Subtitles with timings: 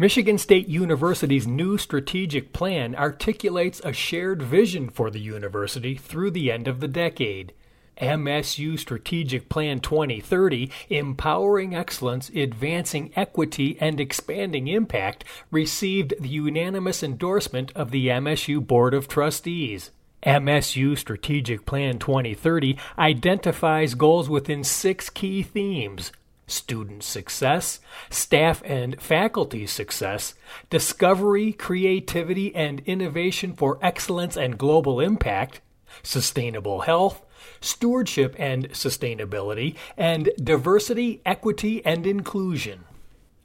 [0.00, 6.52] Michigan State University's new strategic plan articulates a shared vision for the university through the
[6.52, 7.52] end of the decade.
[8.00, 17.72] MSU Strategic Plan 2030, Empowering Excellence, Advancing Equity, and Expanding Impact, received the unanimous endorsement
[17.74, 19.90] of the MSU Board of Trustees.
[20.22, 26.12] MSU Strategic Plan 2030 identifies goals within six key themes
[26.50, 27.80] student success,
[28.10, 30.34] staff and faculty success,
[30.70, 35.60] discovery, creativity, and innovation for excellence and global impact,
[36.02, 37.22] sustainable health,
[37.60, 42.84] stewardship and sustainability, and diversity, equity, and inclusion.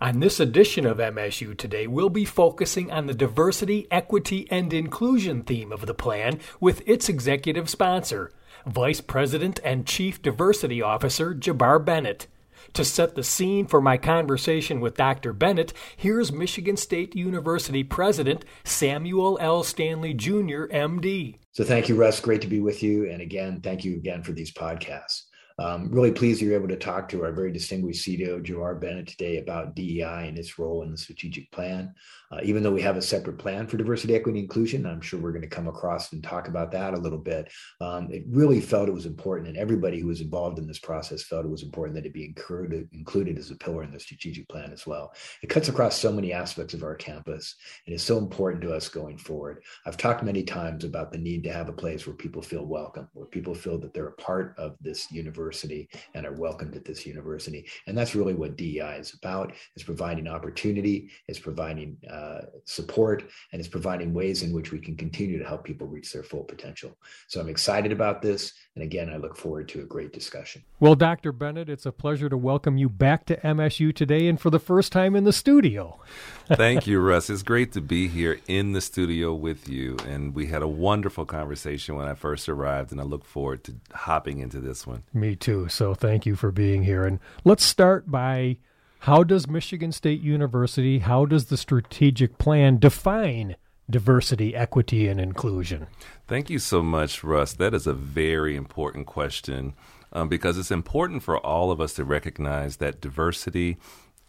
[0.02, 5.44] On this edition of MSU Today, we'll be focusing on the diversity, equity, and inclusion
[5.44, 8.33] theme of the plan with its executive sponsor,
[8.66, 12.27] Vice President and Chief Diversity Officer Jabbar Bennett.
[12.73, 15.31] To set the scene for my conversation with Dr.
[15.31, 19.61] Bennett, here's Michigan State University President Samuel L.
[19.61, 21.38] Stanley Jr., MD.
[21.52, 22.19] So thank you, Russ.
[22.19, 23.11] Great to be with you.
[23.11, 25.21] And again, thank you again for these podcasts.
[25.59, 29.37] Um, really pleased you're able to talk to our very distinguished CDO, Jabbar Bennett, today
[29.37, 31.93] about DEI and its role in the strategic plan.
[32.34, 35.31] Uh, even though we have a separate plan for diversity, equity, inclusion, I'm sure we're
[35.31, 37.52] going to come across and talk about that a little bit.
[37.80, 41.22] Um, it really felt it was important, and everybody who was involved in this process
[41.22, 44.50] felt it was important that it be included, included as a pillar in the strategic
[44.50, 45.14] plan as well.
[45.44, 48.89] It cuts across so many aspects of our campus and is so important to us
[48.89, 49.64] going forward.
[49.86, 53.09] I've talked many times about the need to have a place where people feel welcome,
[53.14, 57.06] where people feel that they're a part of this university and are welcomed at this
[57.06, 57.67] university.
[57.86, 63.23] And that's really what DEI is about: is providing opportunity, is providing uh, Uh, support,
[63.52, 66.43] and is providing ways in which we can continue to help people reach their full
[66.43, 66.95] potential.
[67.27, 70.63] So I'm excited about this, and again, I look forward to a great discussion.
[70.80, 71.33] Well, Dr.
[71.33, 74.93] Bennett, it's a pleasure to welcome you back to MSU today, and for the first
[74.93, 75.99] time in the studio.
[76.47, 77.30] Thank you, Russ.
[77.30, 79.97] It's great to be here in the studio with you.
[80.08, 83.75] And we had a wonderful conversation when I first arrived, and I look forward to
[83.91, 85.03] hopping into this one.
[85.14, 85.67] Me too.
[85.67, 87.03] So thank you for being here.
[87.03, 88.59] And let's start by
[89.03, 93.58] how does Michigan State University, how does the strategic plan define
[93.89, 95.87] diversity, equity, and inclusion?
[96.25, 97.52] Thank you so much, Russ.
[97.52, 99.73] That is a very important question
[100.13, 103.75] um, because it's important for all of us to recognize that diversity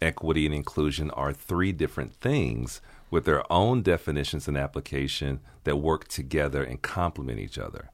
[0.01, 6.05] equity, and inclusion are three different things with their own definitions and application that work
[6.09, 7.91] together and complement each other.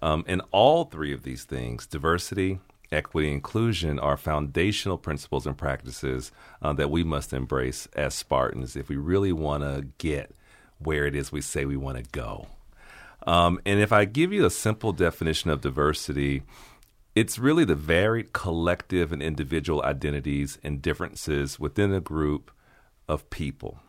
[0.00, 2.60] Um, and all three of these things diversity,
[2.92, 6.32] equity, and inclusion are foundational principles and practices
[6.62, 10.32] uh, that we must embrace as Spartans if we really want to get
[10.78, 12.48] where it is we say we want to go.
[13.26, 16.42] Um, and if I give you a simple definition of diversity,
[17.14, 22.50] it's really the varied collective and individual identities and differences within a group
[23.08, 23.80] of people.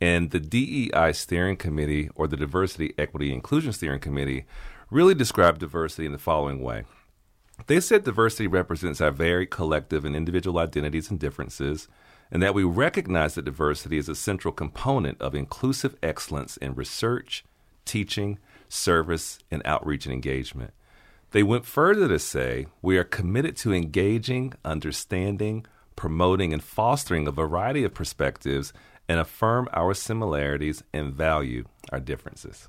[0.00, 4.44] And the DEI Steering Committee, or the Diversity, Equity, Inclusion Steering Committee,
[4.90, 6.84] really described diversity in the following way.
[7.66, 11.88] They said diversity represents our varied collective and individual identities and differences,
[12.30, 17.44] and that we recognize that diversity is a central component of inclusive excellence in research,
[17.84, 18.38] teaching,
[18.68, 20.72] service, and outreach and engagement.
[21.30, 25.66] They went further to say we are committed to engaging, understanding,
[25.96, 28.72] promoting, and fostering a variety of perspectives
[29.08, 32.68] and affirm our similarities and value our differences.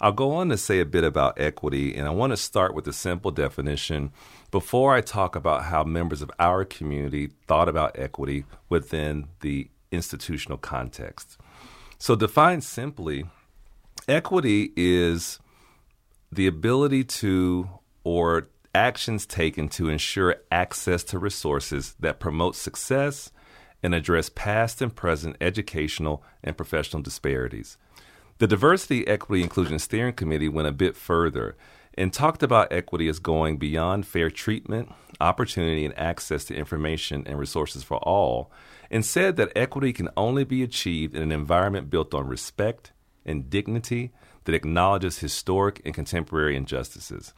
[0.00, 2.86] I'll go on to say a bit about equity, and I want to start with
[2.86, 4.12] a simple definition
[4.50, 10.58] before I talk about how members of our community thought about equity within the institutional
[10.58, 11.36] context.
[11.98, 13.26] So, defined simply,
[14.06, 15.40] equity is
[16.30, 17.68] the ability to
[18.04, 23.32] or actions taken to ensure access to resources that promote success
[23.82, 27.76] and address past and present educational and professional disparities.
[28.38, 31.56] The Diversity, Equity, Inclusion Steering Committee went a bit further
[31.94, 37.36] and talked about equity as going beyond fair treatment, opportunity, and access to information and
[37.36, 38.52] resources for all,
[38.92, 42.92] and said that equity can only be achieved in an environment built on respect
[43.26, 44.12] and dignity
[44.44, 47.34] that acknowledges historic and contemporary injustices.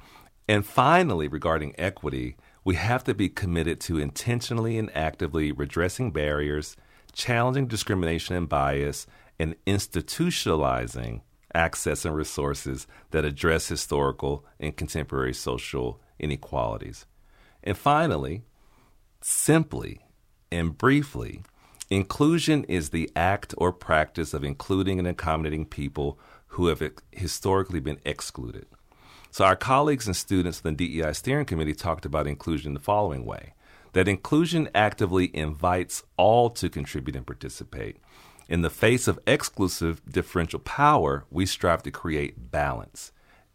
[0.47, 6.77] And finally, regarding equity, we have to be committed to intentionally and actively redressing barriers,
[7.15, 9.07] challenging discrimination and bias,
[9.41, 11.23] and institutionalizing
[11.55, 17.07] access and resources that address historical and contemporary social inequalities.
[17.65, 18.43] And finally,
[19.23, 20.01] simply
[20.53, 21.43] and briefly,
[21.89, 27.99] inclusion is the act or practice of including and accommodating people who have historically been
[28.05, 28.67] excluded.
[29.31, 32.81] So, our colleagues and students in the DEI Steering Committee talked about inclusion in the
[32.81, 33.55] following way
[33.93, 37.97] that inclusion actively invites all to contribute and participate.
[38.51, 43.13] In the face of exclusive differential power, we strive to create balance.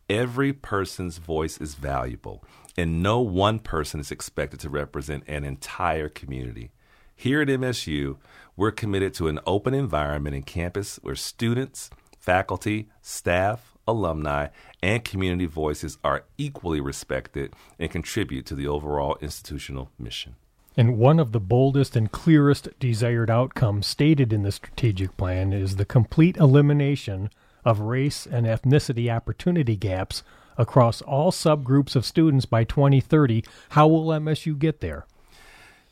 [0.09, 2.45] Every person's voice is valuable,
[2.77, 6.71] and no one person is expected to represent an entire community.
[7.13, 8.15] Here at MSU,
[8.56, 14.48] we're committed to an open environment in campus where students, faculty, staff, alumni,
[14.81, 20.36] and community voices are equally respected and contribute to the overall institutional mission.
[20.77, 25.77] And one of the boldest and clearest desired outcomes stated in the strategic plan is
[25.77, 27.30] the complete elimination
[27.63, 30.22] of race and ethnicity opportunity gaps
[30.57, 33.44] across all subgroups of students by 2030.
[33.69, 35.06] How will MSU get there?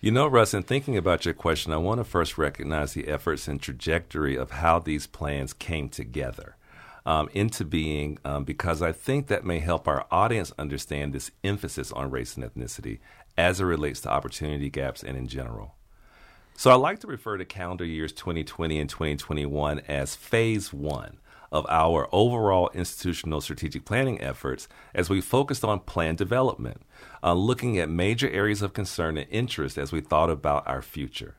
[0.01, 3.47] You know, Russ, in thinking about your question, I want to first recognize the efforts
[3.47, 6.57] and trajectory of how these plans came together
[7.05, 11.91] um, into being um, because I think that may help our audience understand this emphasis
[11.91, 12.99] on race and ethnicity
[13.37, 15.75] as it relates to opportunity gaps and in general.
[16.55, 21.17] So I like to refer to calendar years 2020 and 2021 as phase one
[21.51, 26.81] of our overall institutional strategic planning efforts as we focused on plan development,
[27.23, 31.35] uh, looking at major areas of concern and interest as we thought about our future.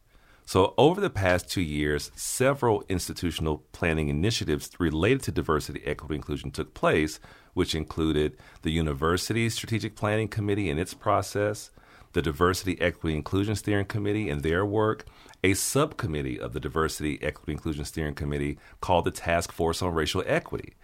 [0.47, 6.51] So, over the past two years, several institutional planning initiatives related to diversity, equity, inclusion
[6.51, 7.19] took place,
[7.55, 11.71] which included the University Strategic Planning Committee and its process,
[12.13, 15.07] the Diversity, Equity, Inclusion Steering Committee and their work,
[15.43, 20.23] a subcommittee of the Diversity, Equity, Inclusion Steering Committee called the Task Force on Racial
[20.27, 20.75] Equity.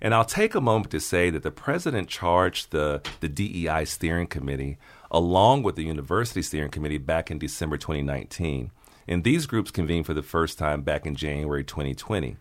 [0.00, 4.28] And I'll take a moment to say that the president charged the, the DEI Steering
[4.28, 4.78] Committee
[5.10, 8.70] along with the University Steering Committee back in December 2019
[9.08, 12.36] and these groups convened for the first time back in January 2020.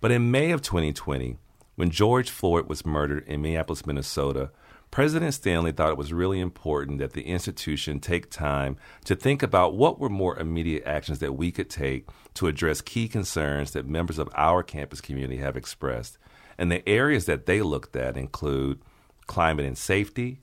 [0.00, 1.38] But in May of 2020,
[1.76, 4.50] when George Floyd was murdered in Minneapolis, Minnesota,
[4.90, 8.76] President Stanley thought it was really important that the institution take time
[9.06, 13.08] to think about what were more immediate actions that we could take to address key
[13.08, 16.18] concerns that members of our campus community have expressed.
[16.58, 18.82] And the areas that they looked at include
[19.26, 20.42] climate and safety,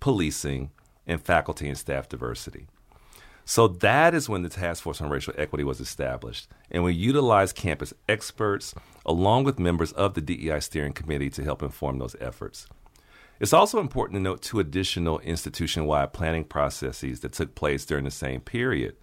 [0.00, 0.70] policing,
[1.06, 2.66] and faculty and staff diversity.
[3.48, 6.48] So that is when the Task Force on Racial Equity was established.
[6.70, 8.74] And we utilized campus experts
[9.06, 12.66] along with members of the DEI Steering Committee to help inform those efforts.
[13.40, 18.04] It's also important to note two additional institution wide planning processes that took place during
[18.04, 18.96] the same period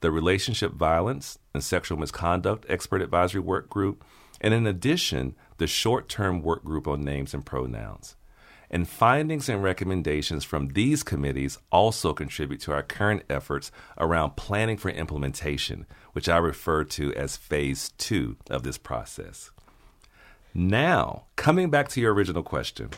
[0.00, 4.04] the Relationship Violence and Sexual Misconduct Expert Advisory Work Group,
[4.40, 8.16] and in addition, the Short Term Work Group on Names and Pronouns.
[8.70, 14.76] And findings and recommendations from these committees also contribute to our current efforts around planning
[14.76, 19.50] for implementation, which I refer to as phase two of this process.
[20.54, 22.90] Now, coming back to your original question,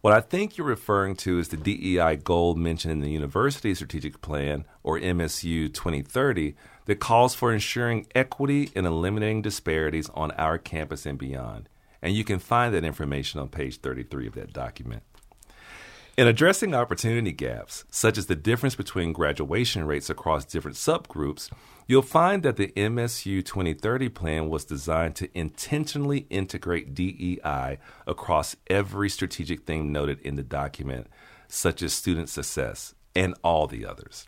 [0.00, 4.20] what I think you're referring to is the DEI goal mentioned in the University Strategic
[4.20, 6.54] Plan, or MSU 2030,
[6.84, 11.70] that calls for ensuring equity and eliminating disparities on our campus and beyond
[12.04, 15.02] and you can find that information on page 33 of that document.
[16.18, 21.50] In addressing opportunity gaps, such as the difference between graduation rates across different subgroups,
[21.88, 29.08] you'll find that the MSU 2030 plan was designed to intentionally integrate DEI across every
[29.08, 31.08] strategic theme noted in the document,
[31.48, 34.26] such as student success and all the others.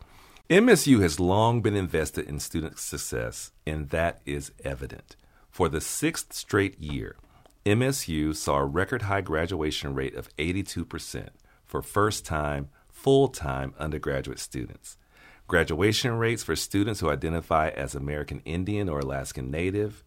[0.49, 5.15] MSU has long been invested in student success, and that is evident.
[5.51, 7.17] For the sixth straight year,
[7.67, 11.31] MSU saw a record high graduation rate of 82%
[11.65, 14.97] for first time, full time undergraduate students.
[15.49, 20.05] Graduation rates for students who identify as American Indian or Alaskan Native,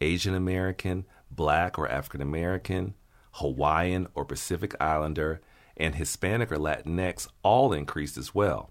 [0.00, 2.94] Asian American, Black or African American,
[3.32, 5.40] Hawaiian or Pacific Islander,
[5.76, 8.70] and Hispanic or Latinx all increased as well.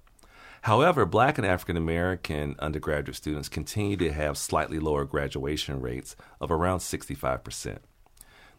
[0.61, 6.51] However, Black and African American undergraduate students continue to have slightly lower graduation rates of
[6.51, 7.79] around 65%.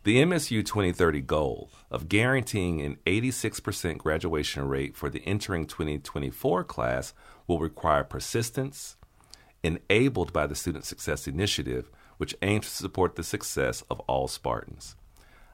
[0.02, 7.12] The MSU 2030 goal of guaranteeing an 86% graduation rate for the entering 2024 class
[7.46, 8.96] will require persistence,
[9.62, 14.96] enabled by the Student Success Initiative, which aims to support the success of all Spartans.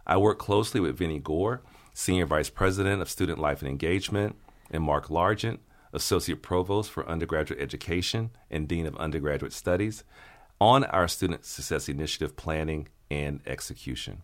[0.07, 1.63] I work closely with Vennie Gore,
[1.93, 4.37] Senior Vice President of Student Life and Engagement,
[4.71, 5.59] and Mark Largent,
[5.93, 10.05] Associate Provost for Undergraduate Education and Dean of Undergraduate Studies,
[10.61, 14.23] on our Student Success Initiative planning and execution.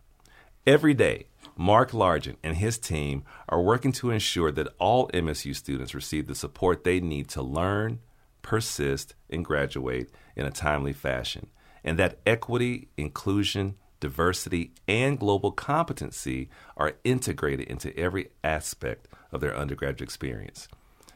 [0.65, 1.25] Every day,
[1.57, 6.35] Mark Largent and his team are working to ensure that all MSU students receive the
[6.35, 7.99] support they need to learn,
[8.41, 11.47] persist, and graduate in a timely fashion,
[11.83, 19.57] and that equity, inclusion, diversity, and global competency are integrated into every aspect of their
[19.57, 20.69] undergraduate experience.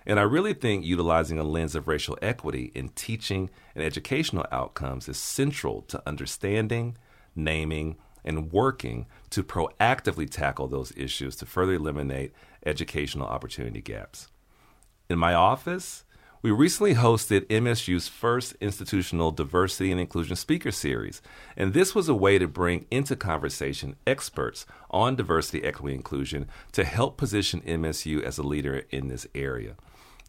[0.06, 5.08] And I really think utilizing a lens of racial equity in teaching and educational outcomes
[5.08, 6.98] is central to understanding,
[7.34, 12.34] naming, and working to proactively tackle those issues to further eliminate
[12.66, 14.28] educational opportunity gaps.
[15.10, 16.04] In my office,
[16.42, 21.22] we recently hosted MSU's first institutional diversity and inclusion speaker series,
[21.56, 26.48] and this was a way to bring into conversation experts on diversity, equity, and inclusion
[26.74, 29.76] to help position MSU as a leader in this area.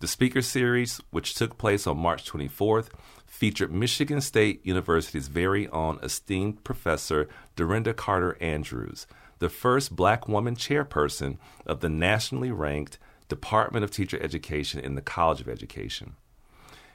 [0.01, 2.91] The speaker series, which took place on March 24th,
[3.27, 9.09] featured Michigan State University's very own esteemed professor Dorinda Carter Andrews,
[9.41, 11.37] the first black woman chairperson
[11.67, 16.15] of the nationally ranked Department of Teacher Education in the College of Education.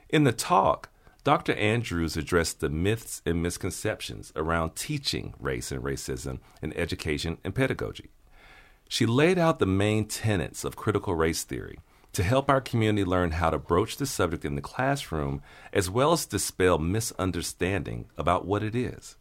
[0.07, 0.89] In the talk,
[1.25, 1.55] Dr.
[1.55, 8.11] Andrews addressed the myths and misconceptions around teaching race and racism in education and pedagogy.
[8.87, 11.79] She laid out the main tenets of critical race theory
[12.13, 15.41] to help our community learn how to broach the subject in the classroom,
[15.73, 19.17] as well as dispel misunderstanding about what it is.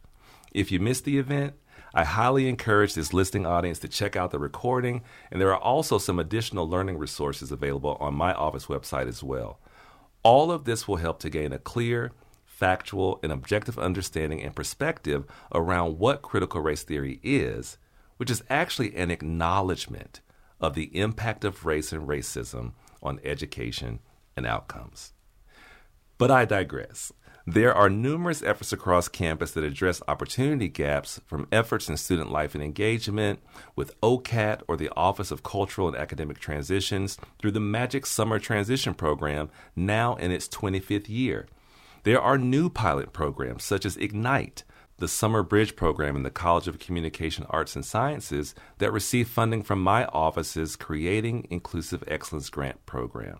[0.51, 1.55] If you missed the event,
[1.95, 5.97] I highly encourage this listening audience to check out the recording, and there are also
[5.97, 9.59] some additional learning resources available on my office website as well.
[10.21, 12.11] All of this will help to gain a clear,
[12.45, 17.77] factual, and objective understanding and perspective around what critical race theory is,
[18.17, 20.21] which is actually an acknowledgement
[20.61, 22.73] of the impact of race and racism
[23.03, 23.99] on education
[24.35, 25.13] and outcomes.
[26.17, 27.11] But I digress.
[27.45, 32.55] There are numerous efforts across campus that address opportunity gaps from efforts in student life
[32.55, 33.39] and engagement
[33.75, 38.93] with OCAT or the Office of Cultural and Academic Transitions through the Magic Summer Transition
[38.93, 41.47] Program, now in its 25th year.
[42.03, 44.63] There are new pilot programs such as Ignite,
[44.97, 49.63] the Summer Bridge program in the College of Communication Arts and Sciences that received funding
[49.63, 53.39] from my office's Creating Inclusive Excellence Grant program.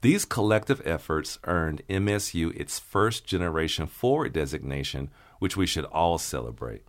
[0.00, 6.82] These collective efforts earned MSU its first Generation Forward designation, which we should all celebrate.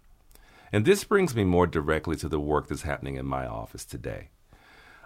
[0.72, 4.30] And this brings me more directly to the work that's happening in my office today.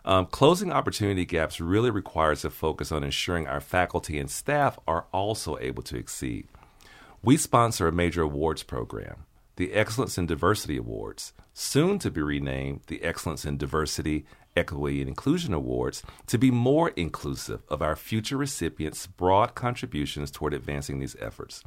[0.04, 5.06] Um, closing opportunity gaps really requires a focus on ensuring our faculty and staff are
[5.14, 6.48] also able to exceed.
[7.24, 9.26] We sponsor a major awards program,
[9.56, 14.26] the Excellence in Diversity Awards, soon to be renamed the Excellence in Diversity,
[14.56, 20.56] Equity, and Inclusion Awards, to be more inclusive of our future recipients' broad contributions toward
[20.56, 21.64] advancing these efforts.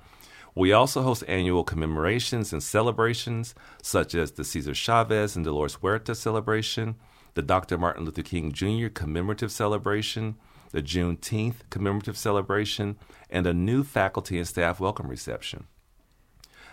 [0.57, 6.17] We also host annual commemorations and celebrations, such as the Cesar Chavez and Dolores Huerta
[6.17, 6.97] celebration,
[7.35, 7.79] the Dr.
[7.79, 8.89] Martin Luther King Jr.
[8.89, 10.35] commemorative celebration,
[10.75, 12.97] the Juneteenth commemorative celebration,
[13.31, 15.69] and a new faculty and staff welcome reception.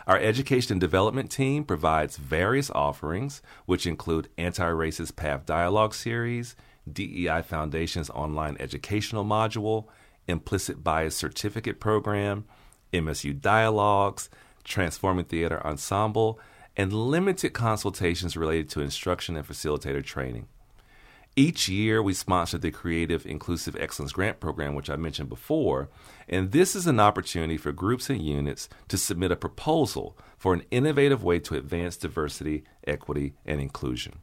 [0.08, 6.55] Our education and development team provides various offerings, which include Anti Racist Path Dialogue Series,
[6.91, 9.86] DEI Foundation's online educational module,
[10.27, 12.46] Implicit Bias Certificate Program,
[12.91, 14.31] MSU Dialogues,
[14.63, 16.39] Transforming Theater Ensemble,
[16.75, 20.48] and limited consultations related to instruction and facilitator training.
[21.38, 25.88] Each year, we sponsor the Creative Inclusive Excellence Grant Program, which I mentioned before,
[26.28, 30.64] and this is an opportunity for groups and units to submit a proposal for an
[30.72, 34.16] innovative way to advance diversity, equity, and inclusion.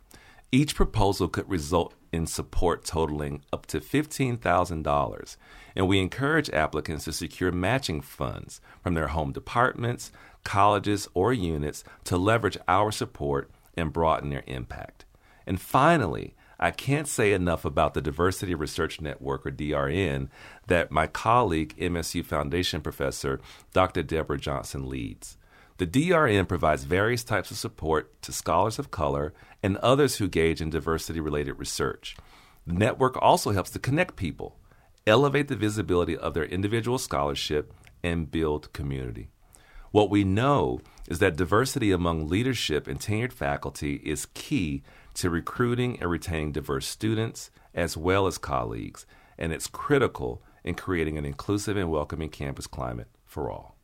[0.53, 5.37] Each proposal could result in support totaling up to $15,000,
[5.77, 10.13] and we encourage applicants to secure matching funds from their home departments,
[10.45, 15.07] colleges, or units to leverage our support and broaden their impact.
[15.47, 20.29] And finally, I can't say enough about the Diversity Research Network, or DRN,
[20.67, 23.41] that my colleague, MSU Foundation professor
[23.73, 24.03] Dr.
[24.03, 25.37] Deborah Johnson leads.
[25.77, 30.61] The DRN provides various types of support to scholars of color and others who engage
[30.61, 32.17] in diversity related research.
[32.67, 34.57] The network also helps to connect people,
[35.07, 37.73] elevate the visibility of their individual scholarship,
[38.03, 39.31] and build community.
[39.93, 44.83] What we know is that diversity among leadership and tenured faculty is key
[45.15, 49.07] to recruiting and retaining diverse students as well as colleagues,
[49.39, 53.77] and it's critical in creating an inclusive and welcoming campus climate for all.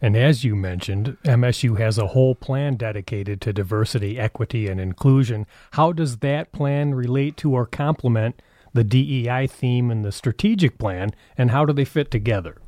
[0.00, 5.46] And as you mentioned, MSU has a whole plan dedicated to diversity, equity, and inclusion.
[5.72, 8.42] How does that plan relate to or complement
[8.74, 12.58] the DEI theme and the strategic plan, and how do they fit together?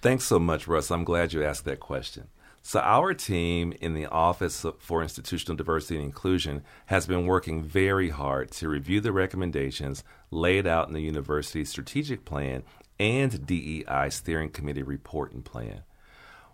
[0.00, 0.90] Thanks so much, Russ.
[0.90, 2.28] I'm glad you asked that question.
[2.62, 8.10] So, our team in the Office for Institutional Diversity and Inclusion has been working very
[8.10, 12.62] hard to review the recommendations laid out in the university's strategic plan
[12.98, 15.82] and DEI Steering Committee report and plan.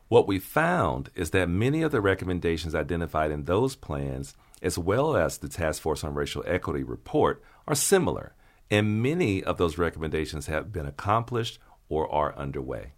[0.09, 5.17] What we found is that many of the recommendations identified in those plans, as well
[5.17, 8.37] as the Task Force on Racial Equity report, are similar
[8.71, 11.59] and many of those recommendations have been accomplished
[11.89, 12.93] or are underway.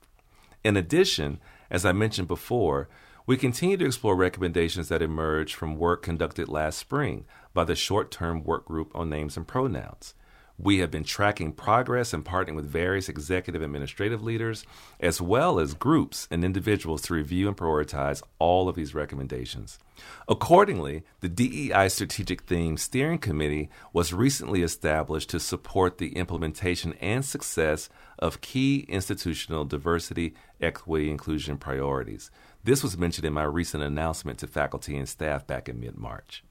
[0.65, 2.89] In addition, as I mentioned before,
[3.27, 8.11] we continue to explore recommendations that emerge from work conducted last spring by the short
[8.11, 10.15] term work group on names and pronouns.
[10.61, 14.65] We have been tracking progress and partnering with various executive administrative leaders,
[14.99, 19.79] as well as groups and individuals to review and prioritize all of these recommendations.
[20.27, 27.25] Accordingly, the DEI Strategic Theme Steering Committee was recently established to support the implementation and
[27.25, 27.88] success
[28.19, 32.33] of key institutional diversity, equity, inclusion priorities.
[32.65, 36.43] This was mentioned in my recent announcement to faculty and staff back in mid March.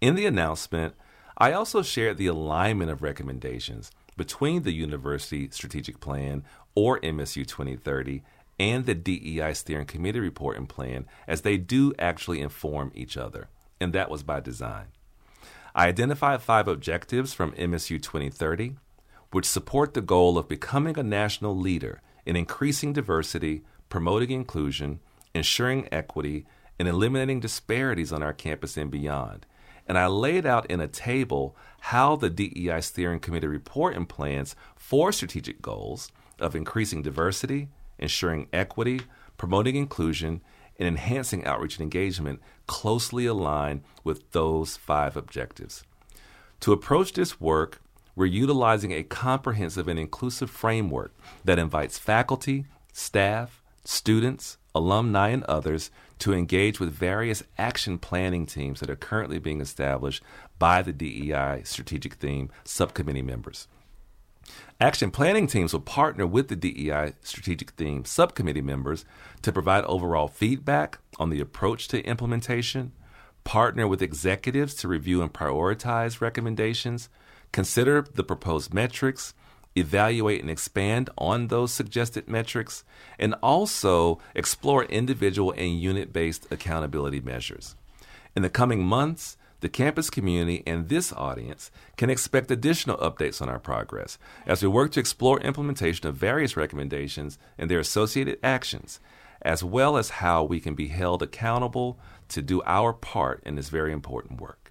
[0.00, 0.94] In the announcement,
[1.36, 8.22] I also shared the alignment of recommendations between the University Strategic Plan, or MSU 2030,
[8.60, 13.48] and the DEI Steering Committee report and plan, as they do actually inform each other,
[13.80, 14.86] and that was by design.
[15.74, 18.76] I identified five objectives from MSU 2030,
[19.32, 25.00] which support the goal of becoming a national leader in increasing diversity, promoting inclusion,
[25.34, 26.46] ensuring equity,
[26.78, 29.46] and eliminating disparities on our campus and beyond
[29.86, 34.56] and I laid out in a table how the DEI Steering Committee report and plans
[34.76, 39.02] for strategic goals of increasing diversity, ensuring equity,
[39.36, 40.40] promoting inclusion,
[40.78, 45.84] and enhancing outreach and engagement closely align with those five objectives.
[46.60, 47.80] To approach this work,
[48.16, 51.14] we're utilizing a comprehensive and inclusive framework
[51.44, 58.80] that invites faculty, staff, students, alumni, and others to engage with various action planning teams
[58.80, 60.22] that are currently being established
[60.58, 63.68] by the DEI strategic theme subcommittee members.
[64.80, 69.04] Action planning teams will partner with the DEI strategic theme subcommittee members
[69.42, 72.92] to provide overall feedback on the approach to implementation,
[73.44, 77.08] partner with executives to review and prioritize recommendations,
[77.52, 79.32] consider the proposed metrics,
[79.76, 82.84] evaluate and expand on those suggested metrics,
[83.18, 87.74] and also explore individual and unit based accountability measures.
[88.36, 93.48] In the coming months, the campus community and this audience can expect additional updates on
[93.48, 99.00] our progress as we work to explore implementation of various recommendations and their associated actions,
[99.40, 103.70] as well as how we can be held accountable to do our part in this
[103.70, 104.63] very important work.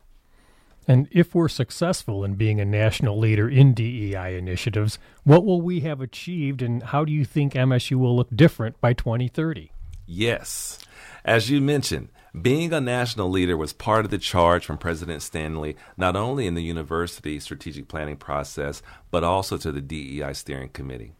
[0.88, 5.82] And if we're successful in being a national leader in DEI initiatives, what will we
[5.82, 9.72] have achieved and how do you think MSU will look different by 2030?
[10.06, 10.80] Yes.
[11.24, 15.76] As you mentioned, being a national leader was part of the charge from President Stanley,
[15.96, 21.14] not only in the university strategic planning process, but also to the DEI steering committee.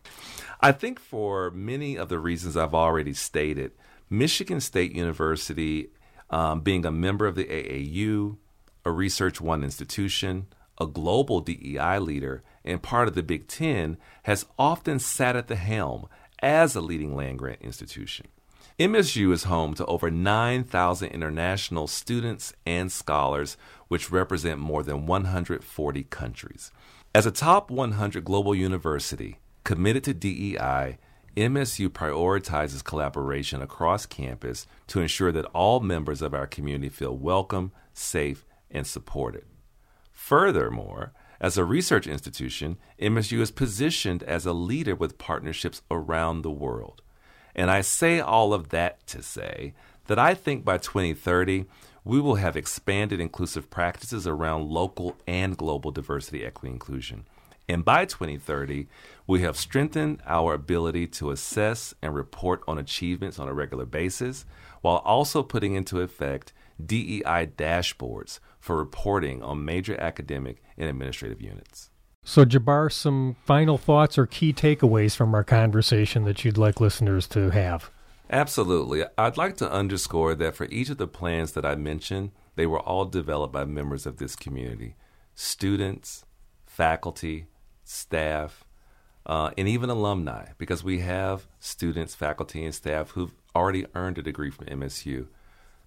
[0.60, 3.74] I think for many of the reasons I've already stated,
[4.10, 5.90] Michigan State University,
[6.30, 8.38] um, being a member of the AAU,
[8.86, 10.48] a Research One institution,
[10.80, 15.56] a global DEI leader, and part of the Big Ten, has often sat at the
[15.56, 16.08] helm
[16.42, 18.28] as a leading land grant institution.
[18.80, 23.56] MSU is home to over 9,000 international students and scholars,
[23.88, 26.72] which represent more than 140 countries.
[27.14, 30.98] As a top 100 global university committed to DEI,
[31.38, 37.72] MSU prioritizes collaboration across campus to ensure that all members of our community feel welcome,
[37.94, 38.44] safe,
[38.74, 39.46] and supported.
[40.12, 46.52] Furthermore, as a research institution, MSU is positioned as a leader with partnerships around the
[46.52, 47.02] world.
[47.56, 49.74] And I say all of that to say
[50.08, 51.66] that I think by 2030,
[52.04, 57.26] we will have expanded inclusive practices around local and global diversity, equity, inclusion.
[57.70, 58.88] And by 2030,
[59.26, 64.46] we have strengthened our ability to assess and report on achievements on a regular basis,
[64.82, 66.52] while also putting into effect
[66.86, 71.90] DEI dashboards for reporting on major academic and administrative units.
[72.24, 77.28] So, Jabbar, some final thoughts or key takeaways from our conversation that you'd like listeners
[77.28, 77.92] to have?
[78.30, 79.04] Absolutely.
[79.18, 82.80] I'd like to underscore that for each of the plans that I mentioned, they were
[82.80, 84.96] all developed by members of this community
[85.36, 86.26] students,
[86.66, 87.48] faculty,
[87.84, 88.64] staff,
[89.26, 94.22] uh, and even alumni, because we have students, faculty, and staff who've already earned a
[94.22, 95.28] degree from MSU.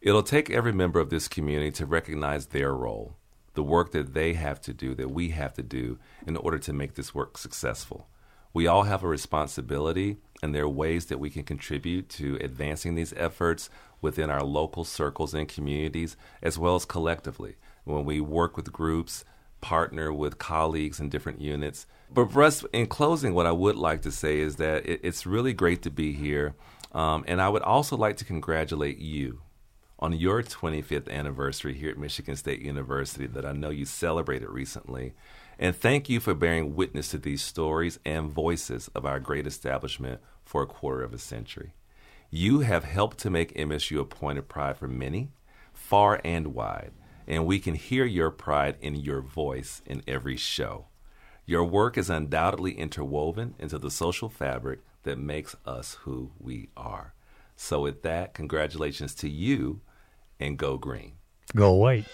[0.00, 3.16] It'll take every member of this community to recognize their role,
[3.54, 6.72] the work that they have to do, that we have to do in order to
[6.72, 8.06] make this work successful.
[8.52, 12.94] We all have a responsibility, and there are ways that we can contribute to advancing
[12.94, 17.56] these efforts within our local circles and communities, as well as collectively.
[17.84, 19.24] When we work with groups,
[19.62, 21.86] partner with colleagues in different units.
[22.12, 25.54] But for us, in closing, what I would like to say is that it's really
[25.54, 26.54] great to be here.
[26.92, 29.40] Um, and I would also like to congratulate you
[29.98, 35.14] on your 25th anniversary here at Michigan State University that I know you celebrated recently.
[35.58, 40.20] And thank you for bearing witness to these stories and voices of our great establishment
[40.44, 41.72] for a quarter of a century.
[42.30, 45.30] You have helped to make MSU a point of pride for many,
[45.72, 46.92] far and wide,
[47.26, 50.86] and we can hear your pride in your voice in every show.
[51.46, 57.14] Your work is undoubtedly interwoven into the social fabric that makes us who we are.
[57.54, 59.80] So, with that, congratulations to you
[60.38, 61.12] and go green.
[61.54, 62.06] Go white.